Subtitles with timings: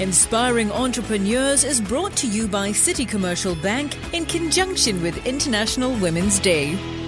[0.00, 6.40] Inspiring Entrepreneurs is brought to you by Citi Commercial Bank in conjunction with International Women's
[6.40, 7.03] Day.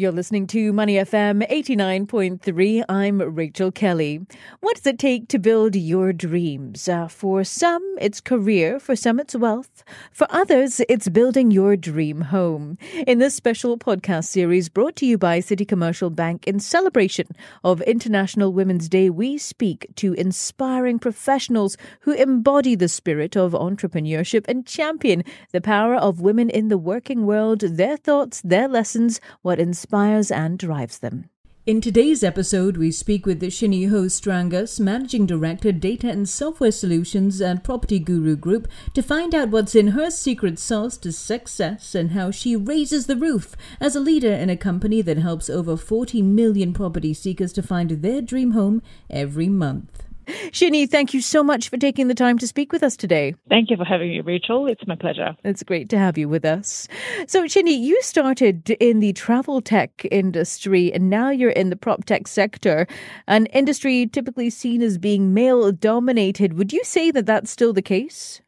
[0.00, 2.84] You're listening to Money FM 89.3.
[2.88, 4.24] I'm Rachel Kelly.
[4.60, 6.88] What does it take to build your dreams?
[6.88, 8.80] Uh, for some, it's career.
[8.80, 9.84] For some, it's wealth.
[10.10, 12.78] For others, it's building your dream home.
[13.06, 17.26] In this special podcast series brought to you by Citi Commercial Bank in celebration
[17.62, 24.46] of International Women's Day, we speak to inspiring professionals who embody the spirit of entrepreneurship
[24.48, 29.60] and champion the power of women in the working world, their thoughts, their lessons, what
[29.60, 31.28] inspires inspires and drives them.
[31.66, 37.40] In today's episode, we speak with Shyn Yee Ho-Strangas, Managing Director, Data and Software Solutions
[37.40, 42.30] at PropertyGuru Group, to find out what's in her secret sauce to success and how
[42.30, 46.72] she raises the roof as a leader in a company that helps over 40 million
[46.72, 50.04] property seekers to find their dream home every month.
[50.52, 53.34] Shyn Yee, thank you so much for taking the time to speak with us today.
[53.48, 54.66] Thank you for having me, Rachel.
[54.66, 55.36] It's my pleasure.
[55.44, 56.88] It's great to have you with us.
[57.26, 61.76] So, Shyn Yee, you started in the travel tech industry and now you're in the
[61.76, 62.86] prop tech sector,
[63.26, 66.54] an industry typically seen as being male dominated.
[66.54, 68.40] Would you say that that's still the case?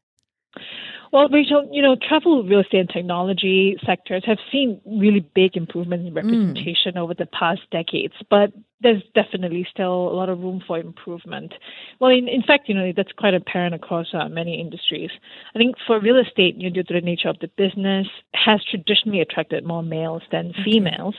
[1.12, 6.08] Well, Rachel, you know, travel, real estate, and technology sectors have seen really big improvements
[6.08, 6.96] in representation mm.
[6.96, 11.52] over the past decades, but there's definitely still a lot of room for improvement.
[12.00, 15.10] Well, in, in fact, you know, that's quite apparent across uh, many industries.
[15.54, 18.60] I think for real estate, you know, due to the nature of the business, has
[18.64, 21.14] traditionally attracted more males than females.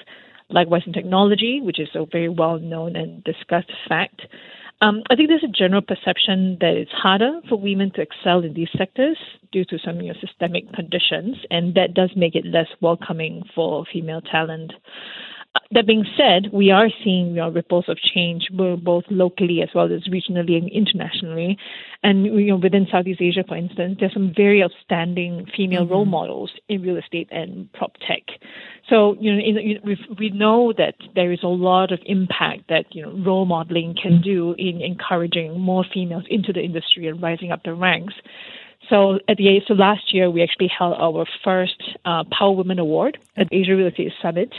[0.49, 4.23] Likewise, in technology, which is a very well known and discussed fact.
[4.83, 8.53] Um, I think there's a general perception that it's harder for women to excel in
[8.53, 9.17] these sectors
[9.53, 13.85] due to some you know, systemic conditions, and that does make it less welcoming for
[13.93, 14.73] female talent.
[15.69, 19.85] That being said, we are seeing you know, ripples of change both locally as well
[19.91, 21.57] as regionally and internationally.
[22.01, 25.93] And you know, within Southeast Asia, for instance, there's some very outstanding female mm-hmm.
[25.93, 28.23] role models in real estate and prop tech.
[28.89, 32.85] So you know, in, we we know that there is a lot of impact that
[32.91, 37.51] you know role modeling can do in encouraging more females into the industry and rising
[37.51, 38.15] up the ranks.
[38.89, 43.17] So at the so last year we actually held our first uh, Power Women Award
[43.37, 44.53] at Asia Real Estate Summit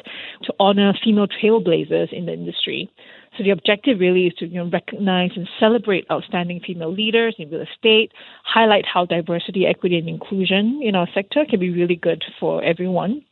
[0.45, 2.91] to honor female trailblazers in the industry.
[3.37, 7.51] So the objective really is to you know, recognize and celebrate outstanding female leaders in
[7.51, 8.13] real estate,
[8.45, 13.25] highlight how diversity, equity, and inclusion in our sector can be really good for everyone.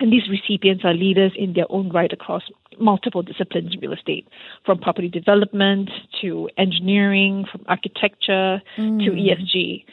[0.00, 2.42] And these recipients are leaders in their own right across
[2.78, 4.28] multiple disciplines in real estate,
[4.64, 9.04] from property development to engineering, from architecture mm.
[9.04, 9.84] to ESG.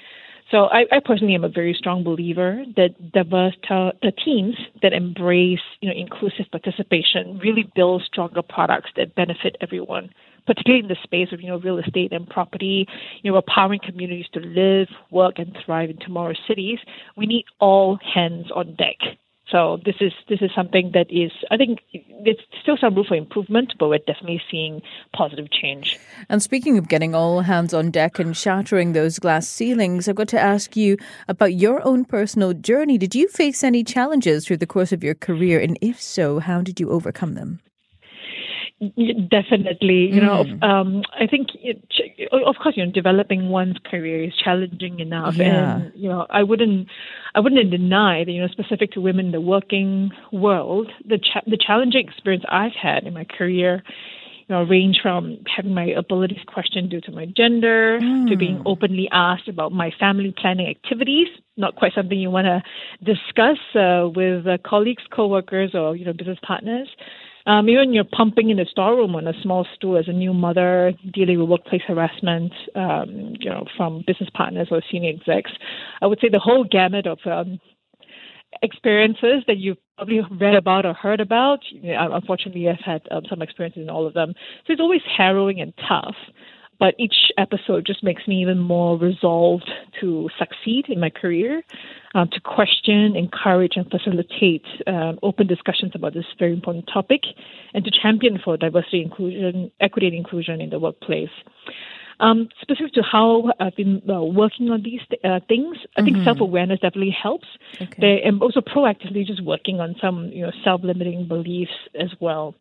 [0.55, 5.59] So I, I, personally am a very strong believer that diverse the teams that embrace
[5.81, 10.11] you know inclusive participation really build stronger products that benefit everyone.
[10.47, 12.87] Particularly in the space of you know real estate and property,
[13.21, 16.79] you know empowering communities to live, work, and thrive in tomorrow's cities.
[17.17, 19.17] We need all hands on deck.
[19.51, 21.79] So this is this is something that is I think
[22.23, 24.81] there's still some room for improvement, but we're definitely seeing
[25.15, 25.99] positive change.
[26.29, 30.29] And speaking of getting all hands on deck and shattering those glass ceilings, I've got
[30.29, 30.97] to ask you
[31.27, 32.97] about your own personal journey.
[32.97, 36.61] Did you face any challenges through the course of your career, and if so, how
[36.61, 37.59] did you overcome them?
[38.81, 40.61] Definitely, you know, mm.
[40.61, 41.81] um, I think, it,
[42.29, 45.77] of course, you know, developing one's career is challenging enough, yeah.
[45.77, 46.89] and you know, I wouldn't,
[47.33, 51.43] I wouldn't deny that, you know, specific to women in the working world, the cha-
[51.47, 53.81] the challenging experience I've had in my career,
[54.47, 58.29] you know, range from having my abilities questioned due to my gender mm.
[58.29, 61.27] to being openly asked about my family planning activities.
[61.55, 62.61] Not quite something you want to
[63.05, 66.89] discuss uh, with uh, colleagues, coworkers, or you know, business partners.
[67.45, 70.93] Um, even you're pumping in the storeroom on a small stool as a new mother,
[71.13, 75.51] dealing with workplace harassment, um, you know, from business partners or senior execs.
[76.01, 77.59] I would say the whole gamut of um,
[78.61, 81.59] experiences that you've probably read about or heard about.
[81.83, 84.33] Unfortunately, I've had um, some experiences in all of them.
[84.65, 86.15] So it's always harrowing and tough
[86.79, 89.69] but each episode just makes me even more resolved
[90.01, 91.61] to succeed in my career,
[92.13, 97.21] um, to question, encourage, and facilitate um, open discussions about this very important topic,
[97.73, 101.29] and to champion for diversity, inclusion, equity, and inclusion in the workplace.
[102.19, 106.25] Um, specific to how I've been uh, working on these uh, things, I think mm-hmm.
[106.25, 107.47] self awareness definitely helps.
[107.81, 108.21] Okay.
[108.25, 112.55] I'm also proactively just working on some you know self limiting beliefs as well.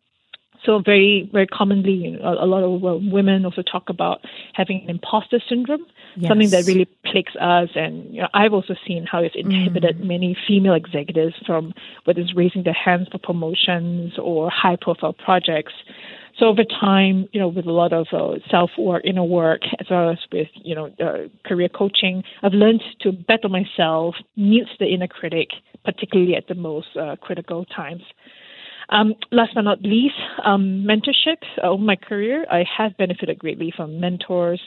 [0.65, 4.21] So very, very commonly, a, a lot of well, women also talk about
[4.53, 5.85] having an imposter syndrome,
[6.15, 6.29] yes.
[6.29, 7.69] something that really plagues us.
[7.75, 10.07] And you know, I've also seen how it's inhibited mm.
[10.07, 11.73] many female executives from
[12.05, 15.73] whether it's raising their hands for promotions or high-profile projects.
[16.39, 19.87] So over time, you know, with a lot of uh, self work, inner work, as
[19.89, 24.87] well as with you know uh, career coaching, I've learned to better myself, mute the
[24.87, 25.49] inner critic,
[25.85, 28.01] particularly at the most uh, critical times.
[28.89, 31.37] Um, last but not least, um, mentorship.
[31.63, 34.61] Over my career, I have benefited greatly from mentors,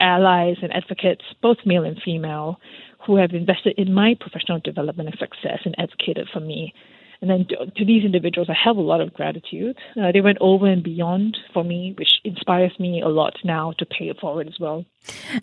[0.00, 2.58] allies, and advocates, both male and female,
[3.06, 6.72] who have invested in my professional development and success and advocated for me.
[7.20, 9.76] And then to, to, these individuals, I have a lot of gratitude.
[10.00, 13.86] Uh, they went over and beyond for me, which inspires me a lot now to
[13.86, 14.84] pay it forward as well.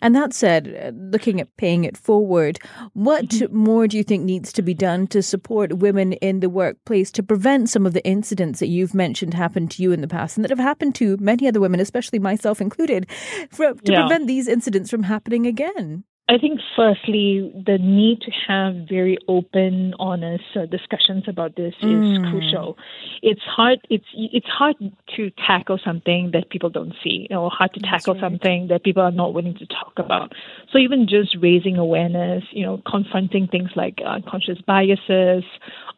[0.01, 2.59] And that said, uh, looking at paying it forward,
[2.93, 3.57] what mm-hmm.
[3.57, 7.23] more do you think needs to be done to support women in the workplace to
[7.23, 10.43] prevent some of the incidents that you've mentioned happened to you in the past and
[10.43, 13.07] that have happened to many other women, especially myself included,
[13.49, 14.01] for, to yeah.
[14.01, 16.05] prevent these incidents from happening again?
[16.27, 22.01] I think, firstly, the need to have very open, honest uh, discussions about this mm.
[22.01, 22.79] is crucial.
[23.21, 23.79] It's hard.
[23.91, 24.75] It's it's hard
[25.15, 28.23] to tackle something that people don't see, or hard to tackle right.
[28.23, 30.33] something that people are not willing to talk about.
[30.71, 35.43] So even just raising awareness, you know, confronting things like unconscious biases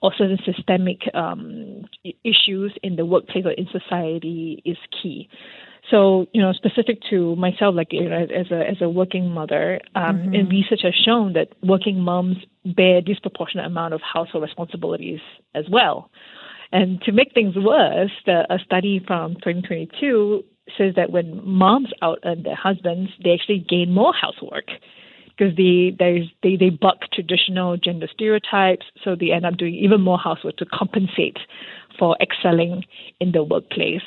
[0.02, 1.86] or certain systemic um,
[2.26, 5.30] issues in the workplace or in society is key.
[5.90, 9.80] So, you know, specific to myself, like you know, as a as a working mother,
[9.96, 10.34] um, mm-hmm.
[10.34, 15.22] and research has shown that working moms bear a disproportionate amount of household responsibilities
[15.56, 16.10] as well.
[16.72, 20.44] And to make things worse, the, a study from 2022
[20.78, 24.66] says that when moms out earn their husbands, they actually gain more housework
[25.38, 30.18] because they, they they buck traditional gender stereotypes, so they end up doing even more
[30.18, 31.38] housework to compensate
[31.98, 32.84] for excelling
[33.20, 34.02] in the workplace.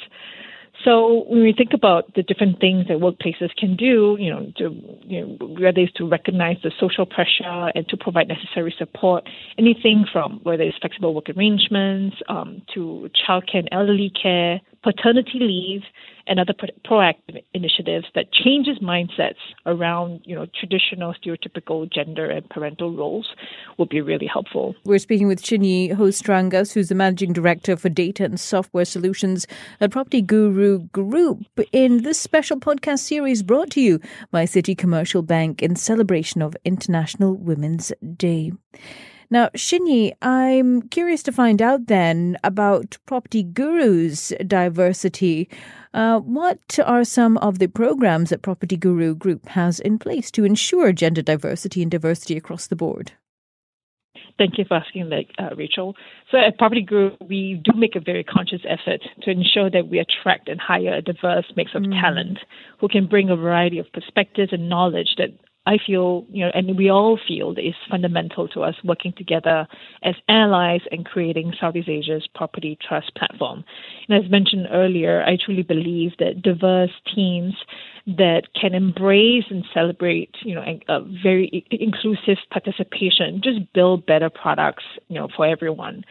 [0.84, 4.70] So when we think about the different things that workplaces can do, you know, to,
[5.02, 9.28] you know, whether it's to recognize the social pressure and to provide necessary support,
[9.58, 15.82] anything from whether it's flexible work arrangements um, to childcare and elderly care, paternity leave,
[16.26, 16.54] and other
[16.86, 23.34] proactive initiatives that changes mindsets around you know traditional stereotypical gender and parental roles
[23.78, 24.74] would be really helpful.
[24.84, 29.46] We're speaking with Shyn Yee Ho-Strangas, who's the managing director for data and software solutions
[29.80, 34.00] at PropertyGuru Group, in this special podcast series brought to you
[34.30, 38.52] by Citi Commercial Bank in celebration of International Women's Day.
[39.32, 45.48] Now, Shyn Yee, I'm curious to find out then about PropertyGuru's diversity.
[45.94, 50.92] Uh, what are some of the programs that PropertyGuru Group has in place to ensure
[50.92, 53.12] gender diversity and diversity across the board?
[54.36, 55.94] Thank you for asking that, uh, Rachel.
[56.32, 60.48] So at PropertyGuru, we do make a very conscious effort to ensure that we attract
[60.48, 62.00] and hire a diverse mix of mm.
[62.00, 62.38] talent
[62.80, 65.30] who can bring a variety of perspectives and knowledge that
[65.70, 69.68] I feel, you know, and we all feel is fundamental to us working together
[70.02, 73.62] as allies and creating Southeast Asia's property trust platform.
[74.08, 77.54] And as mentioned earlier, I truly believe that diverse teams
[78.08, 84.82] that can embrace and celebrate, you know, a, very inclusive participation, just build better products,
[85.06, 86.02] you know, for everyone.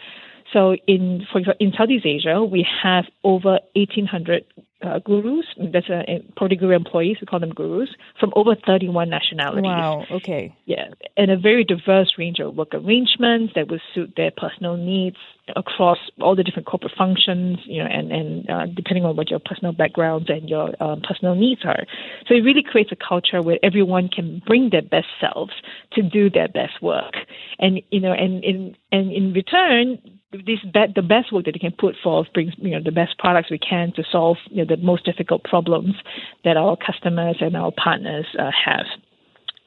[0.54, 4.46] So in, for example, in Southeast Asia, we have over 1,800
[4.82, 5.46] uh, gurus.
[5.58, 7.18] That's a, a PropertyGuru employees.
[7.20, 7.90] We call them gurus
[8.20, 9.64] from over 31 nationalities.
[9.64, 10.06] Wow.
[10.12, 10.56] Okay.
[10.66, 15.18] Yeah, and a very diverse range of work arrangements that will suit their personal needs
[15.56, 17.60] across all the different corporate functions.
[17.66, 21.36] You know, and and uh, depending on what your personal backgrounds and your um, personal
[21.36, 21.84] needs are.
[22.28, 25.54] So it really creates a culture where everyone can bring their best selves
[25.94, 27.16] to do their best work,
[27.60, 31.60] and you know, and in and in return this be- the best work that we
[31.60, 34.76] can put forth brings you know the best products we can to solve you know,
[34.76, 35.96] the most difficult problems
[36.44, 38.86] that our customers and our partners uh, have.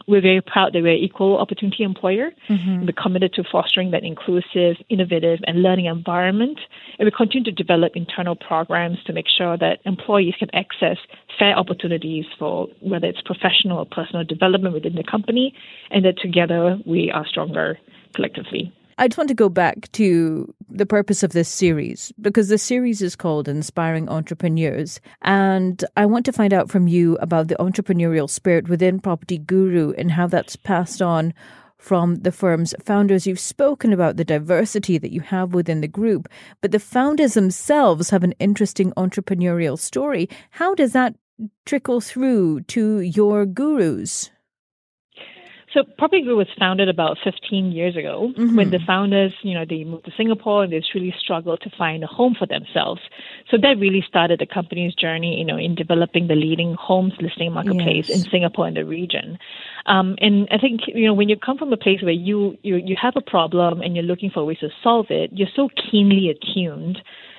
[0.09, 2.33] We're very proud that we're an equal opportunity employer.
[2.49, 2.87] Mm-hmm.
[2.87, 6.59] We're committed to fostering that inclusive, innovative, and learning environment.
[6.99, 10.97] And we continue to develop internal programs to make sure that employees can access
[11.39, 15.55] fair opportunities for whether it's professional or personal development within the company,
[15.93, 17.79] and that together we are stronger
[18.13, 18.73] collectively.
[19.03, 23.03] I just want to go back to the purpose of this series because the series
[23.03, 25.01] is called Inspiring Entrepreneurs.
[25.23, 30.13] And I want to find out from you about the entrepreneurial spirit within PropertyGuru and
[30.13, 31.35] how that's passed on
[31.79, 33.27] from the firm's founders.
[33.27, 36.29] You've spoken about the diversity that you have within the group,
[36.61, 40.29] but the founders themselves have an interesting entrepreneurial story.
[40.51, 41.17] How does that
[41.67, 44.31] trickle through to your gurus?
[45.75, 48.57] So PropertyGuru was founded about 15 years ago mm-hmm.
[48.57, 52.05] when the founders, you know, they moved to Singapore and they really struggled to find
[52.05, 53.01] a home for themselves.
[53.51, 57.53] So that really started the company's journey, you know, in developing the leading homes listing
[57.53, 58.25] marketplace yes.
[58.25, 59.39] in Singapore and the region.
[59.87, 62.77] Um, and I think, you know, when you come from a place where you, you,
[62.77, 66.29] you have a problem and you're looking for ways to solve it, you're so keenly
[66.29, 66.99] attuned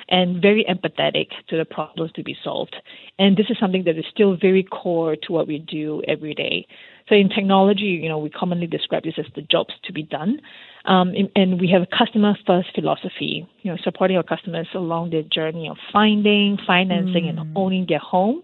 [0.10, 2.76] and very empathetic to the problems to be solved.
[3.20, 6.68] And this is something that is still very core to what we do every day.
[7.10, 10.40] So in technology, you know, we commonly describe this as the jobs to be done.
[10.86, 15.24] Um, and we have a customer first philosophy, you know, supporting our customers along their
[15.24, 17.40] journey of finding, financing, mm.
[17.40, 18.44] and owning their home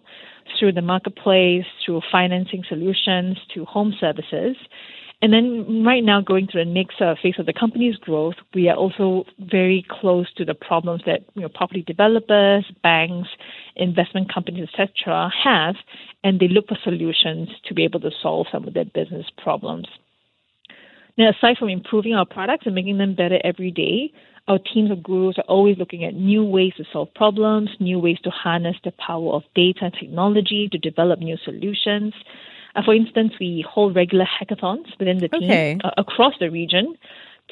[0.57, 4.55] through the marketplace, through financing solutions, to home services.
[5.21, 8.69] And then right now, going through the next uh, phase of the company's growth, we
[8.69, 13.27] are also very close to the problems that you know property developers, banks,
[13.75, 15.75] investment companies, etc., have,
[16.23, 19.87] and they look for solutions to be able to solve some of their business problems.
[21.17, 24.13] Now, aside from improving our products and making them better every day,
[24.47, 28.19] our teams of gurus are always looking at new ways to solve problems, new ways
[28.23, 32.13] to harness the power of data and technology to develop new solutions.
[32.75, 35.77] Uh, for instance, we hold regular hackathons within the team okay.
[35.83, 36.95] uh, across the region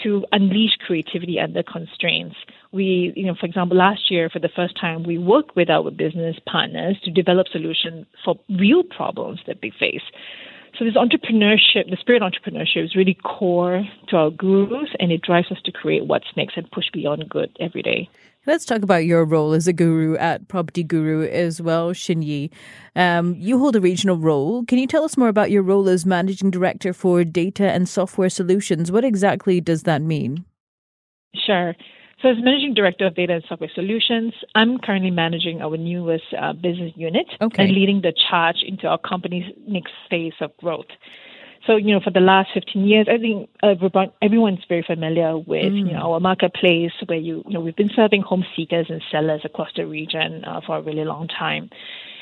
[0.04, 2.36] to unleash creativity under constraints.
[2.72, 5.90] We, you know, for example, last year for the first time, we worked with our
[5.90, 10.04] business partners to develop solutions for real problems that we face.
[10.78, 15.24] So this entrepreneurship, the spirit of entrepreneurship is really core to our gurus and it
[15.24, 18.10] drives us to create what's next and push beyond good every day.
[18.48, 22.50] Let's talk about your role as a guru at PropertyGuru as well, Shyn Yee.
[22.96, 24.63] Um, you hold a regional role.
[24.63, 28.30] Can you tell us more about your role as Managing Director for Data and Software
[28.30, 28.89] Solutions?
[28.89, 30.46] What exactly does that mean?
[31.36, 31.75] Sure.
[32.22, 36.54] So, as Managing Director of Data and Software Solutions, I'm currently managing our newest uh,
[36.54, 37.66] business unit okay.
[37.66, 40.88] and leading the charge into our company's next phase of growth.
[41.68, 43.76] So, you know, for the last 15 years, I think uh,
[44.22, 45.88] everyone's very familiar with, mm.
[45.88, 49.42] you know, our marketplace where you, you know, we've been serving home seekers and sellers
[49.44, 51.70] across the region uh, for a really long time.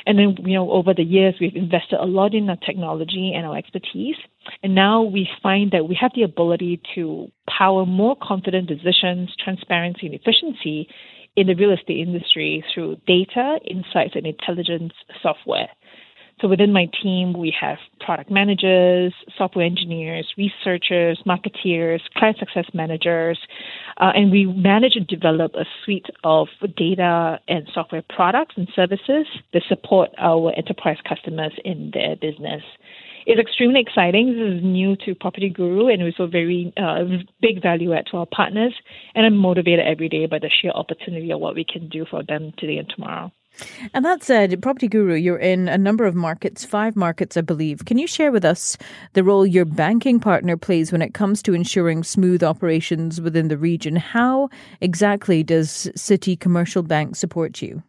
[0.07, 3.45] And then, you know, over the years, we've invested a lot in our technology and
[3.45, 4.15] our expertise.
[4.63, 10.07] And now we find that we have the ability to power more confident decisions, transparency,
[10.07, 10.89] and efficiency
[11.35, 15.69] in the real estate industry through data, insights, and intelligence software.
[16.41, 23.39] So within my team, we have product managers, software engineers, researchers, marketeers, client success managers,
[23.97, 29.25] uh, and we manage and develop a suite of data and software products and services
[29.53, 32.63] that support our enterprise customers in their business.
[33.25, 34.27] It's extremely exciting.
[34.27, 37.05] This is new to PropertyGuru and also very uh,
[37.41, 38.73] big value add to our partners.
[39.15, 42.23] And I'm motivated every day by the sheer opportunity of what we can do for
[42.23, 43.31] them today and tomorrow.
[43.93, 47.85] And that said, PropertyGuru, you're in a number of markets, five markets, I believe.
[47.85, 48.77] Can you share with us
[49.13, 53.57] the role your banking partner plays when it comes to ensuring smooth operations within the
[53.57, 53.95] region?
[53.95, 54.49] How
[54.81, 57.81] exactly does Citi Commercial Bank support you?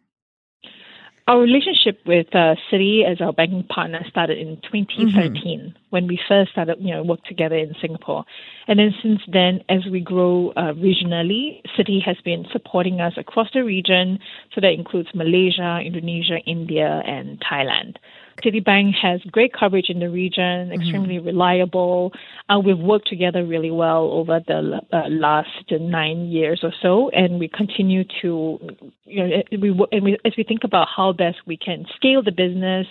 [1.27, 5.86] Our relationship with uh, Citi as our banking partner started in 2013 mm-hmm.
[5.89, 8.25] When we first started, you know, work together in Singapore.
[8.67, 13.47] And then since then, as we grow uh, regionally, Citi has been supporting us across
[13.53, 14.19] the region.
[14.53, 17.95] So that includes Malaysia, Indonesia, India, and Thailand.
[18.43, 20.73] Citibank has great coverage in the region, mm-hmm.
[20.73, 21.25] extremely mm-hmm.
[21.25, 22.13] reliable.
[22.49, 27.39] Uh, we've worked together really well over the uh, last nine years or so, and
[27.39, 28.59] we continue to,
[29.05, 32.31] you know, we, and we, as we think about how best we can scale the
[32.31, 32.85] business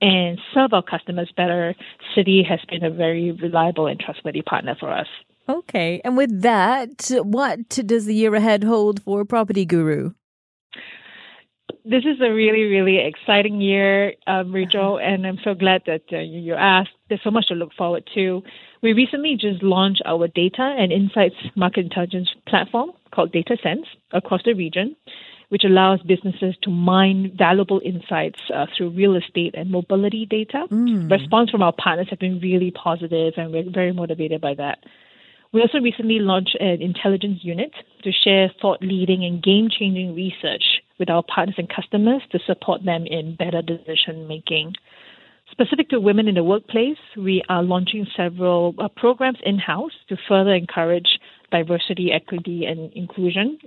[0.00, 1.74] and serve our customers better,
[2.16, 5.08] Citi has been a very reliable and trustworthy partner for us.
[5.48, 10.14] Okay, and with that, what does the year ahead hold for PropertyGuru?
[11.84, 15.04] this is a really, really exciting year, um, Rachel, uh-huh.
[15.04, 16.90] and I'm so glad that uh, you asked.
[17.08, 18.42] There's so much to look forward to.
[18.82, 24.54] We recently just launched our data and insights market intelligence platform called DataSense across the
[24.54, 24.96] region,
[25.50, 30.66] which allows businesses to mine valuable insights uh, through real estate and mobility data.
[30.70, 31.10] Mm.
[31.10, 34.78] Response from our partners have been really positive, and we're very motivated by that.
[35.52, 37.72] We also recently launched an intelligence unit
[38.04, 40.62] to share thought leading and game changing research
[41.00, 44.74] with our partners and customers to support them in better decision making.
[45.50, 50.16] Specific to women in the workplace, we are launching several uh, programs in house to
[50.28, 51.18] further encourage
[51.50, 53.58] diversity, equity, and inclusion.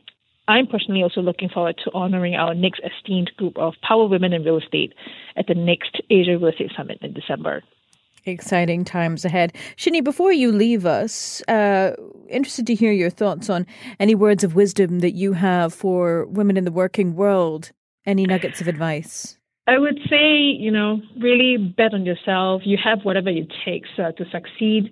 [0.48, 4.44] I'm personally also looking forward to honoring our next esteemed group of power women in
[4.44, 4.94] real estate
[5.38, 7.64] at the next Asia Real Estate Summit in December.
[8.26, 9.54] Exciting times ahead.
[9.78, 11.92] Yi, before you leave us, uh,
[12.30, 13.66] interested to hear your thoughts on
[14.00, 17.72] any words of wisdom that you have for women in the working world.
[18.06, 19.38] Any nuggets of advice?
[19.68, 22.64] I would say, you know, really bet on yourself.
[22.66, 24.92] You have whatever it takes uh, to succeed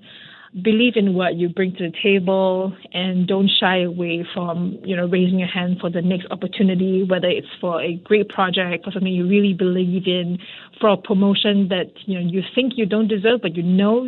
[0.63, 5.08] believe in what you bring to the table and don't shy away from you know
[5.08, 9.13] raising your hand for the next opportunity whether it's for a great project or something
[9.13, 10.38] you really believe in
[10.79, 14.05] for a promotion that you know you think you don't deserve but you know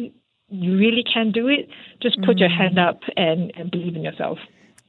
[0.50, 1.70] you really can do it
[2.02, 4.38] just put mm your hand up and, and believe in yourself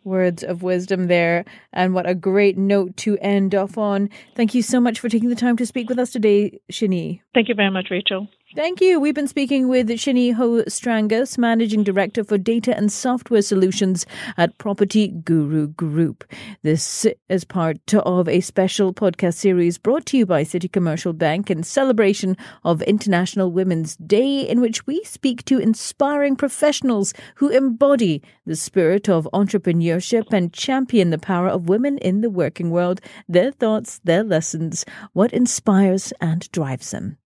[0.02, 4.10] Words of wisdom there, and what a great note to end off on.
[4.34, 7.22] Thank you so much for taking the time to speak with us today, Shyn Yee.
[7.32, 8.28] Thank you very much, Rachel.
[8.54, 9.00] Thank you.
[9.00, 14.06] We've been speaking with Shyn Yee Ho-Strangas, Managing Director for Data and Software Solutions
[14.36, 16.22] at PropertyGuru Group.
[16.62, 21.50] This is part of a special podcast series brought to you by Citi Commercial Bank
[21.50, 28.22] in celebration of International Women's Day, in which we speak to inspiring professionals who embody
[28.46, 33.50] the spirit of entrepreneurship and champion the power of women in the working world, their
[33.50, 37.18] thoughts, their lessons, what inspires and drives them.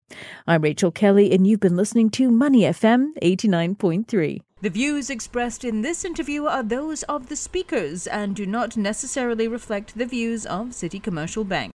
[0.46, 4.40] I'm Rachel Kelly, and you've been listening to Money FM 89.3.
[4.60, 9.46] The views expressed in this interview are those of the speakers and do not necessarily
[9.46, 11.72] reflect the views of Citi Commercial Bank.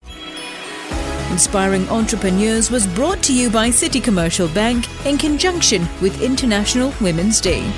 [1.31, 7.41] Inspiring Entrepreneurs was brought to you by Citi Commercial Bank in conjunction with International Women's
[7.41, 7.73] Day.